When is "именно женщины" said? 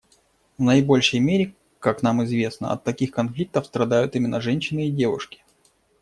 4.15-4.87